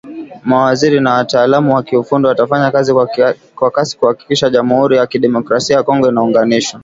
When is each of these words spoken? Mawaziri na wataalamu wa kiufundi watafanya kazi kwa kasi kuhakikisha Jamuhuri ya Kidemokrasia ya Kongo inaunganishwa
Mawaziri 0.45 0.99
na 1.01 1.13
wataalamu 1.13 1.75
wa 1.75 1.83
kiufundi 1.83 2.27
watafanya 2.27 2.71
kazi 2.71 2.93
kwa 3.55 3.71
kasi 3.71 3.97
kuhakikisha 3.97 4.49
Jamuhuri 4.49 4.97
ya 4.97 5.07
Kidemokrasia 5.07 5.75
ya 5.75 5.83
Kongo 5.83 6.09
inaunganishwa 6.09 6.79